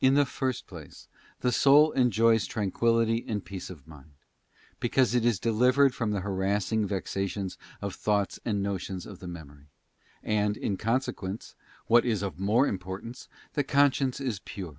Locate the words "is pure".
14.20-14.78